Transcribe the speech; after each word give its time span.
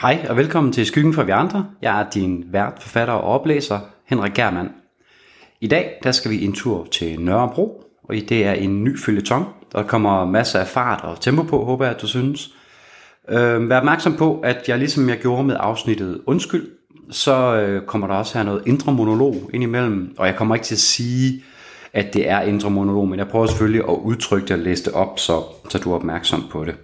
Hej 0.00 0.26
og 0.28 0.36
velkommen 0.36 0.72
til 0.72 0.86
Skyggen 0.86 1.14
for 1.14 1.22
vi 1.22 1.30
andre. 1.30 1.66
Jeg 1.82 2.00
er 2.00 2.10
din 2.10 2.44
vært, 2.52 2.72
forfatter 2.80 3.14
og 3.14 3.40
oplæser, 3.40 3.78
Henrik 4.06 4.34
Germand. 4.34 4.70
I 5.60 5.66
dag 5.66 6.00
der 6.02 6.12
skal 6.12 6.30
vi 6.30 6.44
en 6.44 6.52
tur 6.52 6.84
til 6.84 7.20
Nørrebro, 7.20 7.82
og 8.04 8.14
det 8.14 8.44
er 8.44 8.52
en 8.52 8.84
ny 8.84 8.98
følgetong. 8.98 9.46
Der 9.72 9.82
kommer 9.82 10.24
masser 10.24 10.60
af 10.60 10.66
fart 10.66 11.00
og 11.04 11.20
tempo 11.20 11.42
på, 11.42 11.64
håber 11.64 11.84
jeg, 11.84 11.94
at 11.94 12.02
du 12.02 12.06
synes. 12.06 12.54
Øh, 13.28 13.68
vær 13.68 13.78
opmærksom 13.78 14.16
på, 14.16 14.40
at 14.40 14.64
jeg 14.68 14.78
ligesom 14.78 15.08
jeg 15.08 15.18
gjorde 15.18 15.44
med 15.44 15.56
afsnittet 15.60 16.20
Undskyld, 16.26 16.70
så 17.10 17.56
øh, 17.56 17.86
kommer 17.86 18.06
der 18.06 18.14
også 18.14 18.38
her 18.38 18.44
noget 18.44 18.62
indre 18.66 18.92
monolog 18.92 19.50
indimellem, 19.54 20.14
og 20.18 20.26
jeg 20.26 20.36
kommer 20.36 20.54
ikke 20.54 20.64
til 20.64 20.74
at 20.74 20.78
sige, 20.78 21.44
at 21.92 22.14
det 22.14 22.28
er 22.28 22.40
indre 22.40 22.70
monolog, 22.70 23.08
men 23.08 23.18
jeg 23.18 23.28
prøver 23.28 23.46
selvfølgelig 23.46 23.82
at 23.88 23.94
udtrykke 23.94 24.48
det 24.48 24.56
og 24.56 24.62
læse 24.62 24.84
det 24.84 24.92
op, 24.92 25.18
så, 25.18 25.42
så 25.68 25.78
du 25.78 25.92
er 25.92 25.96
opmærksom 25.96 26.44
på 26.50 26.64
det. 26.64 26.74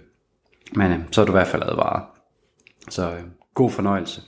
Men 0.73 0.91
øh, 0.91 0.99
så 1.11 1.21
er 1.21 1.25
du 1.25 1.31
i 1.31 1.37
hvert 1.37 1.47
fald 1.47 1.63
advaret. 1.63 2.14
Så 2.89 3.11
øh, 3.11 3.23
god 3.53 3.71
fornøjelse. 3.71 4.21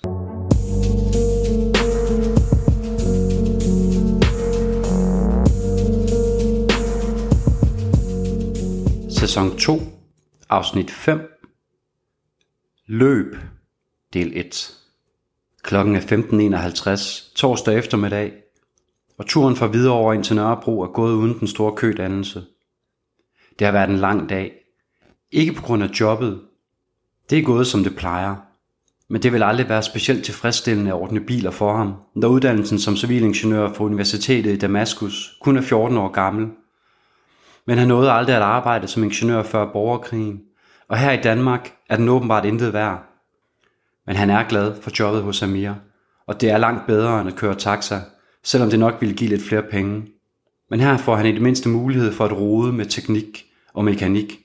Sæson 9.19 9.57
2, 9.57 9.79
afsnit 10.49 10.91
5. 10.91 11.19
Løb, 12.87 13.35
del 14.13 14.31
1. 14.35 14.73
Klokken 15.63 15.95
er 15.95 15.99
15.51, 15.99 17.35
torsdag 17.35 17.77
eftermiddag, 17.77 18.33
og 19.17 19.25
turen 19.25 19.55
fra 19.55 19.67
Hvidovre 19.67 20.15
ind 20.15 20.23
til 20.23 20.35
Nørrebro 20.35 20.81
er 20.81 20.87
gået 20.87 21.13
uden 21.13 21.39
den 21.39 21.47
store 21.47 21.75
kødannelse. 21.75 22.43
Det 23.59 23.65
har 23.65 23.71
været 23.71 23.89
en 23.89 23.97
lang 23.97 24.29
dag. 24.29 24.53
Ikke 25.31 25.53
på 25.53 25.61
grund 25.61 25.83
af 25.83 25.87
jobbet. 25.99 26.41
Det 27.29 27.37
er 27.37 27.43
gået 27.43 27.67
som 27.67 27.83
det 27.83 27.95
plejer. 27.95 28.46
Men 29.09 29.23
det 29.23 29.33
vil 29.33 29.43
aldrig 29.43 29.69
være 29.69 29.83
specielt 29.83 30.25
tilfredsstillende 30.25 30.91
at 30.91 30.95
ordne 30.95 31.19
biler 31.19 31.51
for 31.51 31.77
ham, 31.77 31.93
når 32.15 32.27
uddannelsen 32.27 32.79
som 32.79 32.95
civilingeniør 32.95 33.73
fra 33.73 33.83
Universitetet 33.83 34.53
i 34.53 34.57
Damaskus 34.57 35.37
kun 35.41 35.57
er 35.57 35.61
14 35.61 35.97
år 35.97 36.11
gammel. 36.11 36.47
Men 37.65 37.77
han 37.77 37.87
nåede 37.87 38.11
aldrig 38.11 38.35
at 38.35 38.41
arbejde 38.41 38.87
som 38.87 39.03
ingeniør 39.03 39.43
før 39.43 39.71
borgerkrigen, 39.71 40.41
og 40.87 40.97
her 40.97 41.11
i 41.11 41.21
Danmark 41.21 41.73
er 41.89 41.97
den 41.97 42.09
åbenbart 42.09 42.45
intet 42.45 42.73
værd. 42.73 43.03
Men 44.05 44.15
han 44.15 44.29
er 44.29 44.43
glad 44.43 44.81
for 44.81 44.91
jobbet 44.99 45.23
hos 45.23 45.43
Amir, 45.43 45.73
og 46.27 46.41
det 46.41 46.49
er 46.49 46.57
langt 46.57 46.87
bedre 46.87 47.21
end 47.21 47.29
at 47.29 47.35
køre 47.35 47.55
taxa, 47.55 47.99
selvom 48.43 48.69
det 48.69 48.79
nok 48.79 48.93
ville 48.99 49.15
give 49.15 49.29
lidt 49.29 49.47
flere 49.47 49.63
penge. 49.63 50.07
Men 50.69 50.79
her 50.79 50.97
får 50.97 51.15
han 51.15 51.25
i 51.25 51.31
det 51.31 51.41
mindste 51.41 51.69
mulighed 51.69 52.11
for 52.11 52.25
at 52.25 52.37
rode 52.37 52.73
med 52.73 52.85
teknik 52.85 53.45
og 53.73 53.85
mekanik. 53.85 54.39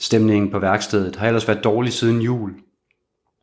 Stemningen 0.00 0.50
på 0.50 0.58
værkstedet 0.58 1.16
har 1.16 1.26
ellers 1.26 1.48
været 1.48 1.64
dårlig 1.64 1.92
siden 1.92 2.20
jul, 2.20 2.54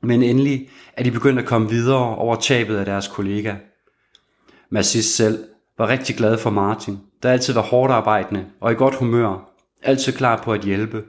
men 0.01 0.23
endelig 0.23 0.69
er 0.93 1.03
de 1.03 1.11
begyndt 1.11 1.39
at 1.39 1.45
komme 1.45 1.69
videre 1.69 2.15
over 2.15 2.35
tabet 2.35 2.77
af 2.77 2.85
deres 2.85 3.07
kollega. 3.07 3.55
Massis 4.69 5.05
selv 5.05 5.45
var 5.77 5.87
rigtig 5.87 6.15
glad 6.15 6.37
for 6.37 6.49
Martin, 6.49 6.99
der 7.23 7.31
altid 7.31 7.53
var 7.53 7.61
hårdt 7.61 7.93
arbejdende 7.93 8.45
og 8.59 8.71
i 8.71 8.75
godt 8.75 8.95
humør, 8.95 9.51
altid 9.81 10.13
klar 10.13 10.43
på 10.43 10.53
at 10.53 10.61
hjælpe. 10.61 11.03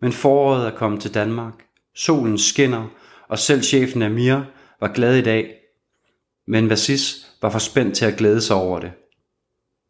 Men 0.00 0.12
foråret 0.12 0.66
er 0.66 0.76
kommet 0.76 1.00
til 1.00 1.14
Danmark, 1.14 1.54
solen 1.94 2.38
skinner, 2.38 2.88
og 3.28 3.38
selv 3.38 3.62
chefen 3.62 4.02
Amir 4.02 4.40
var 4.80 4.92
glad 4.92 5.16
i 5.16 5.22
dag. 5.22 5.54
Men 6.46 6.70
Vasis 6.70 7.26
var 7.42 7.50
for 7.50 7.58
spændt 7.58 7.96
til 7.96 8.04
at 8.04 8.16
glæde 8.16 8.40
sig 8.40 8.56
over 8.56 8.80
det. 8.80 8.92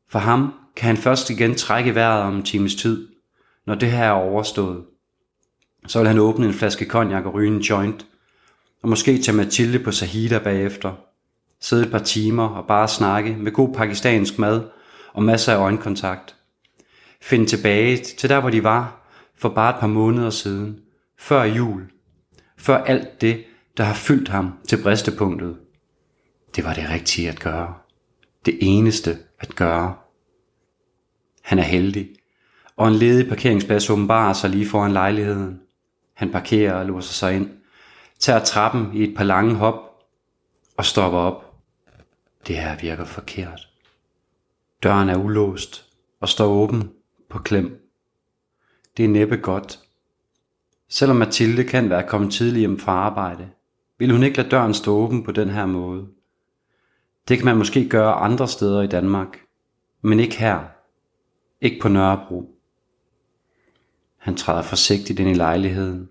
For 0.09 0.19
ham 0.19 0.55
kan 0.77 0.87
han 0.87 0.97
først 0.97 1.31
igen 1.31 1.55
trække 1.55 1.94
vejret 1.94 2.22
om 2.22 2.37
en 2.37 2.43
times 2.43 2.75
tid, 2.75 3.09
når 3.66 3.75
det 3.75 3.91
her 3.91 4.05
er 4.05 4.10
overstået. 4.10 4.84
Så 5.86 5.98
vil 5.98 6.08
han 6.08 6.18
åbne 6.18 6.46
en 6.46 6.54
flaske 6.54 6.84
cognac 6.84 7.24
og 7.24 7.34
ryge 7.34 7.50
en 7.50 7.60
joint, 7.60 8.06
og 8.82 8.88
måske 8.88 9.18
tage 9.18 9.36
Mathilde 9.36 9.78
på 9.78 9.91
Sahida 9.92 10.38
bagefter. 10.38 10.92
Sidde 11.60 11.82
et 11.82 11.91
par 11.91 11.98
timer 11.98 12.48
og 12.48 12.66
bare 12.66 12.88
snakke 12.88 13.36
med 13.38 13.52
god 13.52 13.74
pakistansk 13.74 14.38
mad 14.38 14.62
og 15.12 15.22
masser 15.22 15.52
af 15.52 15.56
øjenkontakt. 15.56 16.36
Finde 17.22 17.46
tilbage 17.46 17.96
til 17.96 18.28
der, 18.28 18.41
hvor 18.41 18.50
de 18.50 18.64
var 18.64 19.12
for 19.38 19.48
bare 19.48 19.74
et 19.74 19.80
par 19.80 19.86
måneder 19.86 20.30
siden, 20.30 20.80
før 21.18 21.42
jul. 21.42 21.91
Før 22.58 22.76
alt 22.76 23.20
det, 23.20 23.44
der 23.76 23.84
har 23.84 23.94
fyldt 23.94 24.28
ham 24.28 24.52
til 24.68 24.82
bristepunktet. 24.82 25.56
Det 26.56 26.64
var 26.64 26.74
det 26.74 26.91
rigtige 26.91 27.28
at 27.28 27.41
gøre. 27.41 27.74
Det 28.47 28.58
eneste 28.60 29.18
at 29.38 29.56
gøre. 29.56 29.94
Han 31.42 31.58
er 31.58 31.62
heldig, 31.62 32.08
og 32.76 32.88
en 32.88 32.94
ledig 32.94 33.28
parkeringsplads 33.28 33.91
åbenbarer 33.91 34.32
sig 34.32 34.50
lige 34.50 34.66
foran 34.68 34.92
lejligheden. 34.92 35.60
Han 36.20 36.32
parkerer 36.32 36.75
og 36.75 36.86
låser 36.86 37.12
sig 37.12 37.36
ind, 37.36 37.50
tager 38.19 38.44
trappen 38.44 38.91
i 38.94 39.03
et 39.03 39.16
par 39.16 39.25
lange 39.25 39.54
hop 39.54 39.75
og 40.76 40.84
stopper 40.84 41.19
op. 41.19 41.54
Det 42.47 42.56
her 42.56 42.76
virker 42.81 43.04
forkert. 43.04 43.69
Døren 44.82 45.09
er 45.09 45.16
ulåst 45.16 45.86
og 46.20 46.28
står 46.28 46.47
åben 46.47 46.92
på 47.30 47.38
klem. 47.38 47.91
Det 48.97 49.04
er 49.04 49.09
næppe 49.09 49.36
godt. 49.36 49.80
Selvom 50.88 51.16
Mathilde 51.16 51.64
kan 51.64 51.91
være 51.91 52.09
kommet 52.09 52.32
tidligt 52.32 52.60
hjem 52.60 52.78
fra 52.78 52.92
arbejde, 52.92 53.50
vil 53.98 54.12
hun 54.12 54.22
ikke 54.22 54.36
lade 54.36 54.50
døren 54.50 54.75
stå 54.75 54.97
åben 54.97 55.25
på 55.25 55.32
den 55.32 55.50
her 55.50 55.66
måde. 55.66 56.09
Det 57.28 57.38
kan 57.38 57.44
man 57.44 57.56
måske 57.56 57.88
gøre 57.88 58.12
andre 58.14 58.48
steder 58.48 58.82
i 58.82 58.86
Danmark, 58.86 59.41
men 60.03 60.20
ikke 60.20 60.38
her. 60.38 60.60
Ikke 61.60 61.78
på 61.82 61.88
Nørrebro. 61.88 62.59
Han 64.20 64.36
træder 64.36 64.62
forsigtigt 64.62 65.20
ind 65.20 65.31
i 65.31 65.34
lejligheden. 65.34 66.08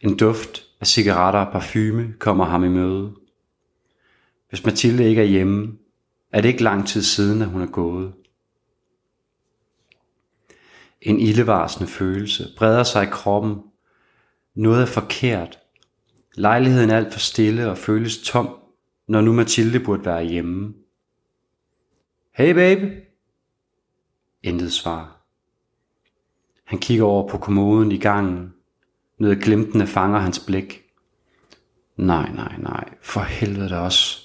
En 0.00 0.16
duft 0.16 0.64
af 0.80 0.86
cigaretter 0.86 1.40
og 1.40 1.52
parfume 1.52 2.14
kommer 2.18 2.44
ham 2.44 2.64
i 2.64 2.68
møde. 2.68 3.12
Hvis 4.48 4.64
Mathilde 4.64 5.08
ikke 5.08 5.20
er 5.20 5.26
hjemme, 5.26 5.78
er 6.32 6.40
det 6.40 6.48
ikke 6.48 6.62
lang 6.62 6.88
tid 6.88 7.02
siden, 7.02 7.42
at 7.42 7.48
hun 7.48 7.62
er 7.62 7.66
gået. 7.66 8.12
En 11.00 11.20
ildevarsende 11.20 11.88
følelse 11.88 12.48
breder 12.56 12.82
sig 12.82 13.02
i 13.02 13.10
kroppen. 13.10 13.62
Noget 14.54 14.82
er 14.82 14.86
forkert. 14.86 15.58
Lejligheden 16.34 16.90
er 16.90 16.96
alt 16.96 17.12
for 17.12 17.20
stille 17.20 17.70
og 17.70 17.78
føles 17.78 18.22
tom, 18.22 18.56
når 19.08 19.20
nu 19.20 19.32
Mathilde 19.32 19.80
burde 19.80 20.04
være 20.04 20.24
hjemme. 20.24 20.74
Hey 22.34 22.54
baby. 22.54 23.02
Intet 24.42 24.72
svar. 24.72 25.21
Han 26.72 26.80
kigger 26.80 27.04
over 27.04 27.28
på 27.28 27.38
kommoden 27.38 27.92
i 27.92 27.98
gangen. 27.98 28.54
Noget 29.18 29.42
glimtende 29.42 29.86
fanger 29.86 30.18
hans 30.18 30.38
blik. 30.38 30.82
Nej, 31.96 32.32
nej, 32.32 32.56
nej. 32.58 32.88
For 33.02 33.20
helvede 33.20 33.80
også. 33.80 34.20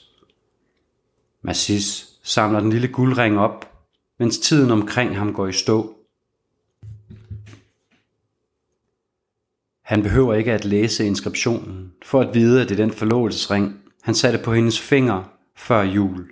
Massis 1.41 2.07
samler 2.23 2.59
den 2.59 2.69
lille 2.69 2.87
guldring 2.87 3.39
op, 3.39 3.83
mens 4.19 4.39
tiden 4.39 4.71
omkring 4.71 5.17
ham 5.17 5.33
går 5.33 5.47
i 5.47 5.53
stå. 5.53 5.95
Han 9.81 10.03
behøver 10.03 10.33
ikke 10.33 10.53
at 10.53 10.65
læse 10.65 11.05
inskriptionen, 11.05 11.93
for 12.05 12.21
at 12.21 12.33
vide, 12.33 12.61
at 12.61 12.69
det 12.69 12.79
er 12.79 12.85
den 12.85 12.93
forlovelsesring, 12.93 13.79
han 14.01 14.15
satte 14.15 14.39
på 14.43 14.53
hendes 14.53 14.79
finger 14.79 15.23
før 15.55 15.81
jul. 15.81 16.31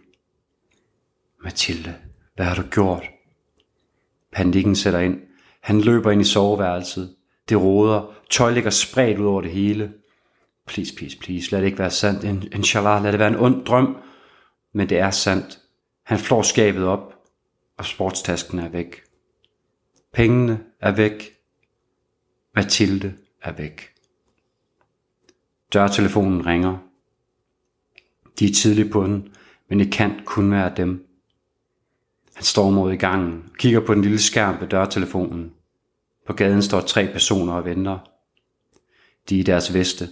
Mathilde, 1.44 1.96
hvad 2.36 2.46
har 2.46 2.56
du 2.56 2.68
gjort? 2.70 3.04
Panikken 4.32 4.76
sætter 4.76 5.00
ind. 5.00 5.25
Han 5.66 5.82
løber 5.82 6.12
ind 6.12 6.22
i 6.22 6.24
soveværelset. 6.24 7.16
Det 7.50 7.62
råder. 7.62 8.14
Tøj 8.30 8.52
ligger 8.52 8.70
spredt 8.70 9.20
ud 9.20 9.26
over 9.26 9.42
det 9.42 9.52
hele. 9.52 9.94
Please, 10.68 10.96
please, 10.96 11.18
please. 11.18 11.52
Lad 11.52 11.60
det 11.60 11.66
ikke 11.66 11.80
være 11.80 11.92
sandt. 11.92 12.24
Inshallah, 12.54 13.04
lad 13.04 13.12
det 13.12 13.20
være 13.20 13.28
en 13.28 13.36
ond 13.36 13.66
drøm. 13.66 13.98
Men 14.74 14.90
det 14.90 15.00
er 15.00 15.12
sandt. 15.12 15.60
Han 16.04 16.20
flår 16.20 16.42
skabet 16.42 16.86
op, 16.86 17.16
og 17.78 17.86
sportstasken 17.86 18.60
er 18.60 18.70
væk. 18.70 19.02
Pengene 20.14 20.60
er 20.82 20.92
væk. 20.92 21.38
Mathilde 22.56 23.14
er 23.42 23.52
væk. 23.52 23.90
Dørtelefonen 25.74 26.46
ringer. 26.46 26.78
De 28.40 28.46
er 28.46 28.54
tidligt 28.54 28.92
på 28.92 29.04
den, 29.04 29.36
men 29.70 29.80
det 29.80 29.92
kan 29.92 30.22
kun 30.26 30.52
være 30.52 30.74
dem. 30.78 31.08
Han 32.36 32.44
står 32.44 32.70
mod 32.70 32.94
i 32.94 32.96
gangen 32.96 33.44
og 33.52 33.58
kigger 33.58 33.80
på 33.80 33.94
den 33.94 34.02
lille 34.02 34.20
skærm 34.20 34.62
ved 34.62 34.68
dørtelefonen. 34.68 35.54
På 36.28 36.34
gaden 36.34 36.62
står 36.62 36.82
tre 36.82 37.08
personer 37.14 37.54
og 37.54 37.66
venter. 37.66 38.00
De 39.30 39.38
i 39.40 39.44
deres 39.44 39.74
veste 39.74 40.10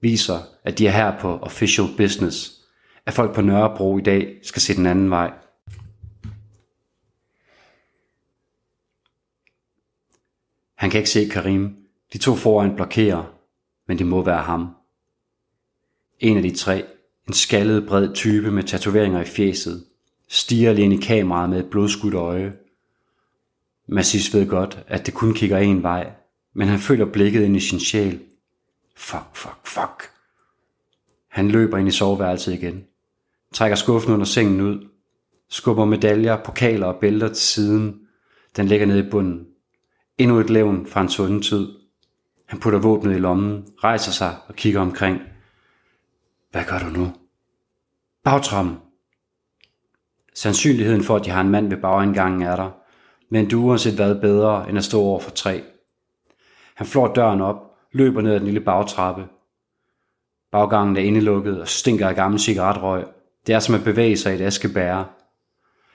viser, 0.00 0.38
at 0.64 0.78
de 0.78 0.86
er 0.86 0.90
her 0.90 1.20
på 1.20 1.38
official 1.38 1.86
business, 1.96 2.62
at 3.06 3.14
folk 3.14 3.34
på 3.34 3.40
Nørrebro 3.40 3.98
i 3.98 4.02
dag 4.02 4.38
skal 4.42 4.62
se 4.62 4.76
den 4.76 4.86
anden 4.86 5.10
vej. 5.10 5.32
Han 10.74 10.90
kan 10.90 10.98
ikke 10.98 11.10
se 11.10 11.28
Karim. 11.28 11.76
De 12.12 12.18
to 12.18 12.36
foran 12.36 12.76
blokerer, 12.76 13.34
men 13.88 13.98
det 13.98 14.06
må 14.06 14.24
være 14.24 14.42
ham. 14.42 14.76
En 16.18 16.36
af 16.36 16.42
de 16.42 16.54
tre, 16.56 16.84
en 17.28 17.32
skaldet 17.32 17.86
bred 17.86 18.14
type 18.14 18.50
med 18.50 18.62
tatoveringer 18.62 19.20
i 19.20 19.24
fjeset, 19.24 19.84
stiger 20.32 20.72
lige 20.72 20.84
ind 20.84 20.92
i 20.92 21.06
kameraet 21.06 21.50
med 21.50 21.58
et 21.58 21.70
blodskudt 21.70 22.14
øje. 22.14 22.52
Massis 23.86 24.34
ved 24.34 24.48
godt, 24.48 24.84
at 24.86 25.06
det 25.06 25.14
kun 25.14 25.34
kigger 25.34 25.58
en 25.58 25.82
vej, 25.82 26.12
men 26.54 26.68
han 26.68 26.78
føler 26.78 27.04
blikket 27.04 27.42
ind 27.42 27.56
i 27.56 27.60
sin 27.60 27.80
sjæl. 27.80 28.20
Fuck, 28.96 29.26
fuck, 29.34 29.58
fuck. 29.64 30.10
Han 31.28 31.48
løber 31.48 31.78
ind 31.78 31.88
i 31.88 31.90
soveværelset 31.90 32.52
igen. 32.52 32.84
Trækker 33.54 33.76
skuffen 33.76 34.12
under 34.12 34.26
sengen 34.26 34.60
ud. 34.60 34.88
Skubber 35.48 35.84
medaljer, 35.84 36.44
pokaler 36.44 36.86
og 36.86 37.00
bælter 37.00 37.28
til 37.28 37.36
siden. 37.36 38.00
Den 38.56 38.66
ligger 38.66 38.86
nede 38.86 39.06
i 39.06 39.10
bunden. 39.10 39.46
Endnu 40.18 40.38
et 40.38 40.50
levn 40.50 40.86
fra 40.86 41.00
en 41.00 41.08
svunden 41.08 41.42
tid. 41.42 41.68
Han 42.46 42.60
putter 42.60 42.78
våbnet 42.78 43.16
i 43.16 43.18
lommen, 43.18 43.66
rejser 43.84 44.12
sig 44.12 44.36
og 44.46 44.54
kigger 44.54 44.80
omkring. 44.80 45.20
Hvad 46.50 46.64
gør 46.64 46.78
du 46.78 46.86
nu? 46.86 47.12
Bagtrammen, 48.24 48.76
Sandsynligheden 50.34 51.02
for, 51.02 51.16
at 51.16 51.24
de 51.24 51.30
har 51.30 51.40
en 51.40 51.50
mand 51.50 51.68
ved 51.68 51.76
bagindgangen 51.76 52.42
er 52.42 52.56
der, 52.56 52.70
men 53.30 53.48
du 53.48 53.64
uanset 53.64 53.94
hvad 53.94 54.14
bedre 54.14 54.68
end 54.68 54.78
at 54.78 54.84
stå 54.84 55.00
over 55.00 55.20
for 55.20 55.30
tre. 55.30 55.62
Han 56.74 56.86
flår 56.86 57.14
døren 57.14 57.40
op, 57.40 57.56
løber 57.92 58.20
ned 58.20 58.32
ad 58.32 58.38
den 58.38 58.46
lille 58.46 58.60
bagtrappe. 58.60 59.26
Baggangen 60.52 60.96
er 60.96 61.00
indelukket 61.00 61.60
og 61.60 61.68
stinker 61.68 62.08
af 62.08 62.14
gammel 62.14 62.40
cigaretrøg. 62.40 63.04
Det 63.46 63.54
er 63.54 63.58
som 63.58 63.74
at 63.74 63.84
bevæge 63.84 64.16
sig 64.16 64.32
i 64.32 64.34
et 64.34 64.40
askebære. 64.40 65.06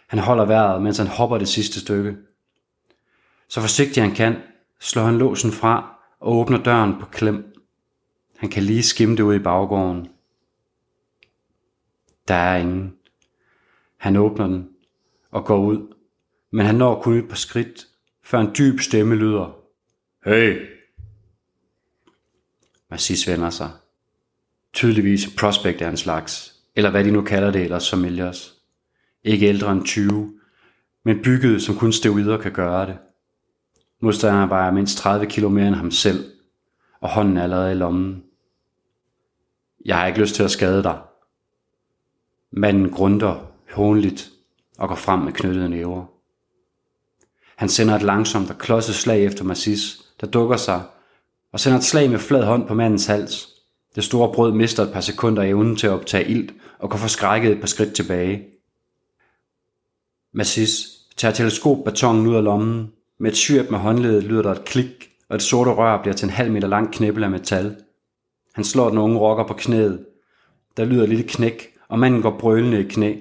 Han 0.07 0.19
holder 0.19 0.45
vejret, 0.45 0.81
mens 0.81 0.98
han 0.98 1.07
hopper 1.07 1.38
det 1.38 1.48
sidste 1.48 1.80
stykke. 1.80 2.18
Så 3.50 3.62
forsigtig 3.62 4.04
han 4.04 4.16
kan, 4.16 4.36
slår 4.80 5.04
han 5.04 5.18
låsen 5.18 5.51
fra 5.51 6.00
og 6.19 6.36
åbner 6.36 6.63
døren 6.63 7.00
på 7.00 7.06
klem. 7.06 7.54
Han 8.38 8.50
kan 8.50 8.63
lige 8.63 8.84
skimme 8.84 9.16
det 9.16 9.24
ud 9.24 9.36
i 9.36 9.39
baggården. 9.39 10.07
Der 12.28 12.36
er 12.36 12.57
ingen. 12.57 12.94
Han 13.97 14.15
åbner 14.15 14.47
den 14.47 14.69
og 15.31 15.45
går 15.45 15.65
ud, 15.65 15.94
men 16.51 16.65
han 16.65 16.75
når 16.75 17.01
kun 17.01 17.17
et 17.17 17.27
par 17.27 17.35
skridt, 17.35 17.88
før 18.23 18.39
en 18.39 18.55
dyb 18.57 18.79
stemme 18.79 19.15
lyder. 19.15 19.59
Hey! 20.25 20.67
Massis 22.89 23.27
vender 23.27 23.49
sig. 23.49 23.71
Tydeligvis 24.73 25.29
prospect 25.38 25.81
af 25.81 25.89
en 25.89 25.97
slags, 25.97 26.55
eller 26.75 26.91
hvad 26.91 27.03
de 27.03 27.11
nu 27.11 27.21
kalder 27.21 27.51
det 27.51 27.61
ellers 27.61 27.83
som 27.83 28.05
Elias. 28.05 28.53
Ikke 29.23 29.47
ældre 29.47 29.71
end 29.71 29.85
20, 29.85 30.39
men 31.03 31.23
bygget 31.23 31.61
som 31.61 31.75
kun 31.75 31.93
steroider 31.93 32.38
kan 32.38 32.51
gøre 32.51 32.85
det. 32.85 32.97
Modstanderen 34.00 34.50
vejer 34.50 34.71
mindst 34.71 34.97
30 34.97 35.25
kilo 35.25 35.50
mere 35.50 35.67
end 35.67 35.75
ham 35.75 35.91
selv, 35.91 36.31
og 37.00 37.09
hånden 37.09 37.38
er 37.38 37.43
allerede 37.43 37.71
i 37.71 37.75
lommen. 37.75 38.23
Jeg 39.85 39.97
har 39.97 40.07
ikke 40.07 40.19
lyst 40.19 40.35
til 40.35 40.43
at 40.43 40.51
skade 40.51 40.83
dig. 40.83 41.01
Manden 42.51 42.89
grunder 42.89 43.46
hånligt 43.77 44.31
og 44.77 44.88
går 44.88 44.95
frem 44.95 45.19
med 45.19 45.33
knyttede 45.33 45.69
næver. 45.69 46.06
Han 47.56 47.69
sender 47.69 47.95
et 47.95 48.01
langsomt 48.01 48.50
og 48.50 48.57
klodset 48.57 48.95
slag 48.95 49.25
efter 49.25 49.44
Massis, 49.44 50.01
der 50.21 50.27
dukker 50.27 50.57
sig, 50.57 50.81
og 51.51 51.59
sender 51.59 51.77
et 51.77 51.83
slag 51.83 52.09
med 52.09 52.19
flad 52.19 52.44
hånd 52.44 52.68
på 52.68 52.74
mandens 52.74 53.06
hals. 53.06 53.47
Det 53.95 54.03
store 54.03 54.33
brød 54.33 54.51
mister 54.51 54.83
et 54.83 54.94
par 54.94 55.01
sekunder 55.01 55.44
evnen 55.44 55.75
til 55.75 55.88
at 55.88 55.94
optage 55.94 56.29
ild 56.29 56.50
og 56.79 56.89
går 56.89 56.97
forskrækket 56.97 57.51
et 57.51 57.59
par 57.59 57.68
skridt 57.68 57.94
tilbage. 57.94 58.44
Massis 60.33 60.88
tager 61.18 61.33
teleskopbatongen 61.33 62.27
ud 62.27 62.35
af 62.35 62.44
lommen. 62.44 62.91
Med 63.19 63.31
et 63.31 63.38
syrp 63.38 63.69
med 63.71 63.79
håndledet 63.79 64.24
lyder 64.24 64.41
der 64.41 64.51
et 64.51 64.65
klik, 64.65 65.09
og 65.29 65.35
et 65.35 65.41
sorte 65.41 65.71
rør 65.71 66.01
bliver 66.01 66.15
til 66.15 66.25
en 66.25 66.33
halv 66.33 66.51
meter 66.51 66.68
lang 66.68 66.94
knæppel 66.94 67.24
af 67.24 67.31
metal. 67.31 67.75
Han 68.53 68.63
slår 68.63 68.89
den 68.89 68.97
unge 68.97 69.19
rocker 69.19 69.44
på 69.47 69.53
knæet. 69.53 70.06
Der 70.77 70.85
lyder 70.85 71.03
et 71.03 71.09
lille 71.09 71.24
knæk, 71.24 71.74
og 71.88 72.00
manden 72.00 72.21
går 72.21 72.38
brølende 72.39 72.79
i 72.79 72.83
knæ. 72.83 73.15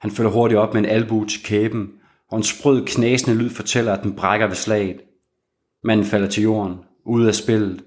Han 0.00 0.10
følger 0.10 0.30
hurtigt 0.30 0.58
op 0.58 0.74
med 0.74 0.82
en 0.82 0.88
albu 0.88 1.24
til 1.24 1.44
kæben, 1.44 1.92
og 2.30 2.36
en 2.36 2.42
sprød 2.42 2.86
knæsende 2.86 3.36
lyd 3.36 3.50
fortæller, 3.50 3.92
at 3.92 4.02
den 4.02 4.16
brækker 4.16 4.46
ved 4.46 4.54
slaget. 4.54 5.00
Manden 5.84 6.06
falder 6.06 6.28
til 6.28 6.42
jorden, 6.42 6.76
ude 7.04 7.28
af 7.28 7.34
spillet. 7.34 7.84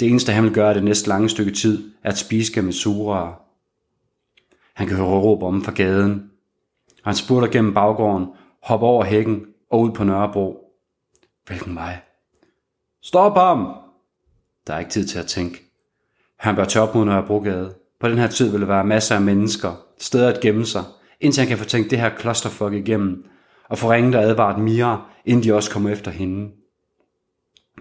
Det 0.00 0.08
eneste, 0.08 0.32
han 0.32 0.44
vil 0.44 0.54
gøre 0.54 0.74
det 0.74 0.84
næste 0.84 1.08
lange 1.08 1.28
stykke 1.28 1.52
tid, 1.52 1.92
er 2.04 2.10
at 2.10 2.18
spise 2.18 2.62
med. 2.62 2.72
Han 4.74 4.86
kan 4.86 4.96
høre 4.96 5.06
råb 5.06 5.42
om 5.42 5.64
fra 5.64 5.72
gaden, 5.72 6.30
og 6.88 7.10
han 7.10 7.14
spurter 7.14 7.48
gennem 7.48 7.74
baggården, 7.74 8.26
hopper 8.62 8.86
over 8.86 9.04
hækken 9.04 9.46
og 9.70 9.80
ud 9.80 9.90
på 9.90 10.04
Nørrebro. 10.04 10.56
Hvilken 11.46 11.74
vej? 11.74 11.96
Stop 13.02 13.36
ham! 13.36 13.74
Der 14.66 14.74
er 14.74 14.78
ikke 14.78 14.90
tid 14.90 15.06
til 15.06 15.18
at 15.18 15.26
tænke. 15.26 15.64
Han 16.36 16.56
bør 16.56 16.64
tage 16.64 16.82
op 16.82 16.94
mod 16.94 17.04
Nørrebrogade. 17.04 17.74
På 18.00 18.08
den 18.08 18.18
her 18.18 18.26
tid 18.26 18.50
vil 18.50 18.60
der 18.60 18.66
være 18.66 18.84
masser 18.84 19.14
af 19.14 19.22
mennesker, 19.22 19.72
steder 19.98 20.28
at 20.32 20.40
gemme 20.40 20.66
sig, 20.66 20.84
indtil 21.20 21.40
han 21.40 21.48
kan 21.48 21.58
få 21.58 21.64
tænkt 21.64 21.90
det 21.90 22.00
her 22.00 22.16
klosterfolk 22.16 22.74
igennem, 22.74 23.24
og 23.68 23.78
få 23.78 23.92
ringet 23.92 24.14
og 24.14 24.22
advaret 24.22 24.62
Mira, 24.62 25.10
inden 25.24 25.44
de 25.44 25.54
også 25.54 25.70
kommer 25.70 25.90
efter 25.90 26.10
hende. 26.10 26.50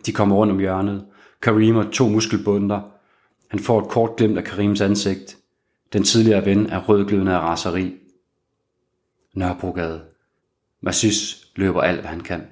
De 0.06 0.12
kommer 0.12 0.36
rundt 0.36 0.54
om 0.54 0.60
hjørnet. 0.60 1.06
Karim 1.42 1.76
og 1.76 1.92
to 1.92 2.10
muskelbunder. 2.10 2.82
Han 3.48 3.60
får 3.60 3.82
et 3.82 3.90
kort 3.90 4.16
glimt 4.16 4.38
af 4.38 4.44
Karims 4.44 4.82
ansigt. 4.82 5.38
Den 5.94 6.04
tidligere 6.04 6.46
ven 6.46 6.66
er 6.66 6.80
rødglødende 6.80 7.36
af 7.36 7.40
raseri. 7.40 7.96
Nørrebrogade. 9.34 10.02
Massis 10.82 11.48
løber 11.56 11.82
alt, 11.82 12.00
hvad 12.00 12.10
han 12.10 12.22
kan. 12.22 12.48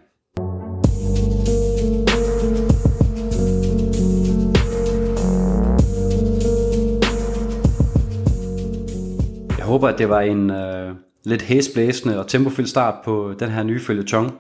Håber, 9.76 9.88
at 9.88 9.98
det 9.98 10.10
var 10.10 10.22
en 10.22 10.50
øh, 10.50 10.96
lidt 11.24 11.42
hæsblæsende 11.42 12.20
og 12.20 12.28
tempofyldt 12.28 12.70
start 12.70 12.96
på 13.06 13.34
den 13.40 13.50
her 13.50 13.64
nye 13.64 13.80
følgetong. 13.80 14.34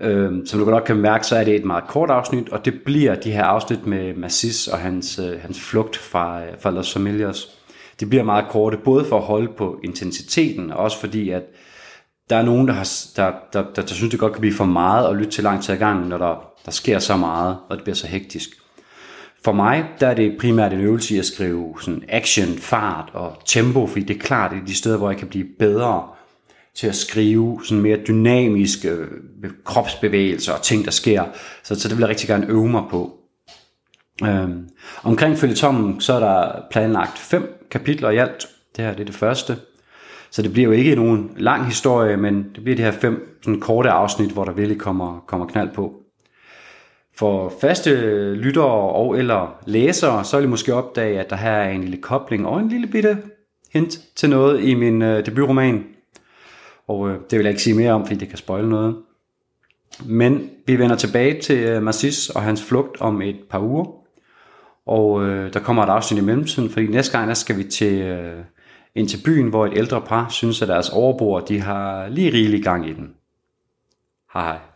Øh, 0.00 0.32
som 0.46 0.60
du 0.60 0.64
godt 0.64 0.84
kan 0.84 0.96
mærke, 0.96 1.26
så 1.26 1.36
er 1.36 1.44
det 1.44 1.54
et 1.54 1.64
meget 1.64 1.84
kort 1.88 2.10
afsnit, 2.10 2.48
og 2.48 2.64
det 2.64 2.74
bliver 2.84 3.14
de 3.14 3.30
her 3.30 3.44
afsnit 3.44 3.86
med 3.86 4.14
Massis 4.14 4.68
og 4.68 4.78
hans, 4.78 5.18
øh, 5.18 5.40
hans 5.40 5.60
flugt 5.60 5.96
fra, 5.96 6.42
øh, 6.42 6.48
fra 6.60 6.70
Los 6.70 6.92
Familias. 6.92 7.48
De 8.00 8.06
bliver 8.06 8.24
meget 8.24 8.44
korte, 8.50 8.76
både 8.76 9.04
for 9.04 9.16
at 9.16 9.24
holde 9.24 9.52
på 9.56 9.80
intensiteten, 9.84 10.70
og 10.70 10.78
også 10.78 11.00
fordi, 11.00 11.30
at 11.30 11.42
der 12.30 12.36
er 12.36 12.42
nogen, 12.42 12.68
der, 12.68 12.74
har, 12.74 12.88
der, 13.16 13.32
der, 13.52 13.64
der, 13.74 13.82
der 13.82 13.94
synes, 13.94 14.10
det 14.10 14.20
godt 14.20 14.32
kan 14.32 14.40
blive 14.40 14.54
for 14.54 14.64
meget 14.64 15.08
at 15.08 15.16
lytte 15.16 15.30
til 15.30 15.44
lang 15.44 15.62
tid 15.62 15.74
ad 15.74 15.78
gangen, 15.78 16.08
når 16.08 16.18
der, 16.18 16.52
der 16.64 16.70
sker 16.70 16.98
så 16.98 17.16
meget, 17.16 17.56
og 17.68 17.76
det 17.76 17.84
bliver 17.84 17.96
så 17.96 18.06
hektisk. 18.06 18.50
For 19.44 19.52
mig, 19.52 19.84
der 20.00 20.06
er 20.06 20.14
det 20.14 20.36
primært 20.40 20.72
en 20.72 20.80
øvelse 20.80 21.14
i 21.14 21.18
at 21.18 21.26
skrive 21.26 21.74
sådan 21.80 22.04
action, 22.08 22.58
fart 22.58 23.10
og 23.12 23.36
tempo, 23.44 23.86
fordi 23.86 24.04
det 24.04 24.16
er 24.16 24.20
klart, 24.20 24.50
det 24.50 24.60
er 24.60 24.66
de 24.66 24.74
steder, 24.74 24.96
hvor 24.96 25.10
jeg 25.10 25.18
kan 25.18 25.28
blive 25.28 25.46
bedre 25.58 26.08
til 26.74 26.86
at 26.86 26.94
skrive 26.94 27.60
sådan 27.64 27.82
mere 27.82 27.98
dynamiske 28.08 28.88
øh, 28.88 29.50
kropsbevægelser 29.64 30.52
og 30.52 30.62
ting, 30.62 30.84
der 30.84 30.90
sker. 30.90 31.24
Så, 31.62 31.80
så 31.80 31.88
det 31.88 31.96
vil 31.96 32.02
jeg 32.02 32.08
rigtig 32.08 32.28
gerne 32.28 32.46
øve 32.48 32.68
mig 32.68 32.82
på. 32.90 33.16
Øhm, 34.24 34.68
omkring 35.02 35.38
følgetommen, 35.38 36.00
så 36.00 36.12
er 36.12 36.20
der 36.20 36.62
planlagt 36.70 37.18
fem 37.18 37.66
kapitler 37.70 38.10
i 38.10 38.16
alt. 38.16 38.48
Det 38.76 38.84
her 38.84 38.92
det 38.92 39.00
er 39.00 39.04
det 39.04 39.14
første. 39.14 39.56
Så 40.30 40.42
det 40.42 40.52
bliver 40.52 40.66
jo 40.66 40.72
ikke 40.72 40.94
nogen 40.94 41.30
lang 41.36 41.66
historie, 41.66 42.16
men 42.16 42.50
det 42.54 42.62
bliver 42.62 42.76
de 42.76 42.82
her 42.82 42.90
fem 42.90 43.38
sådan 43.42 43.60
korte 43.60 43.90
afsnit, 43.90 44.30
hvor 44.30 44.44
der 44.44 44.52
virkelig 44.52 44.78
kommer, 44.78 45.24
kommer 45.26 45.46
knald 45.46 45.70
på. 45.74 45.99
For 47.20 47.52
faste 47.60 47.90
lyttere 48.34 48.92
og 48.92 49.18
eller 49.18 49.58
læsere, 49.66 50.24
så 50.24 50.36
vil 50.36 50.44
I 50.44 50.48
måske 50.48 50.74
opdage, 50.74 51.20
at 51.20 51.30
der 51.30 51.36
her 51.36 51.50
er 51.50 51.70
en 51.70 51.80
lille 51.80 51.96
kobling 51.96 52.46
og 52.46 52.60
en 52.60 52.68
lille 52.68 52.86
bitte 52.86 53.18
hint 53.72 53.98
til 54.16 54.30
noget 54.30 54.64
i 54.64 54.74
min 54.74 55.02
øh, 55.02 55.26
debutroman. 55.26 55.84
Og 56.88 57.10
øh, 57.10 57.18
det 57.30 57.38
vil 57.38 57.44
jeg 57.44 57.50
ikke 57.50 57.62
sige 57.62 57.76
mere 57.76 57.92
om, 57.92 58.06
fordi 58.06 58.18
det 58.20 58.28
kan 58.28 58.38
spoile 58.38 58.68
noget. 58.68 58.96
Men 60.04 60.50
vi 60.66 60.78
vender 60.78 60.96
tilbage 60.96 61.40
til 61.40 61.58
øh, 61.58 61.82
Massis 61.82 62.30
og 62.30 62.42
hans 62.42 62.64
flugt 62.64 63.00
om 63.00 63.22
et 63.22 63.40
par 63.50 63.60
uger. 63.60 63.84
Og 64.86 65.24
øh, 65.24 65.52
der 65.52 65.60
kommer 65.60 65.82
et 65.82 65.90
afsnit 65.90 66.22
i 66.22 66.24
mellemtiden, 66.24 66.70
fordi 66.70 66.86
næste 66.86 67.18
gang 67.18 67.28
der 67.28 67.34
skal 67.34 67.58
vi 67.58 67.64
til, 67.64 68.02
øh, 68.02 68.44
ind 68.94 69.08
til 69.08 69.20
byen, 69.24 69.48
hvor 69.48 69.66
et 69.66 69.72
ældre 69.76 70.00
par 70.00 70.28
synes, 70.28 70.62
at 70.62 70.68
deres 70.68 70.90
overboer 70.90 71.40
de 71.40 71.60
har 71.60 72.08
lige 72.08 72.32
rigelig 72.32 72.62
gang 72.62 72.88
i 72.88 72.92
den. 72.92 73.14
Hej 74.34 74.42
hej. 74.42 74.69